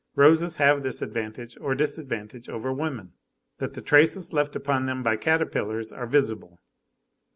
[0.15, 3.13] Roses have this advantage or disadvantage over women,
[3.59, 6.57] that the traces left upon them by caterpillars are visible.